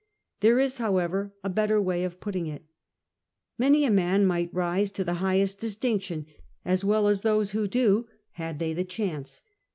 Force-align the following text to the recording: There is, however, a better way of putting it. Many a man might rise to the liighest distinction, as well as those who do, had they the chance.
There 0.39 0.57
is, 0.57 0.79
however, 0.79 1.31
a 1.43 1.49
better 1.51 1.79
way 1.79 2.03
of 2.03 2.19
putting 2.19 2.47
it. 2.47 2.65
Many 3.59 3.85
a 3.85 3.91
man 3.91 4.25
might 4.25 4.51
rise 4.51 4.89
to 4.93 5.03
the 5.03 5.13
liighest 5.21 5.59
distinction, 5.59 6.25
as 6.65 6.83
well 6.83 7.07
as 7.07 7.21
those 7.21 7.51
who 7.51 7.67
do, 7.67 8.07
had 8.31 8.57
they 8.57 8.73
the 8.73 8.83
chance. 8.83 9.43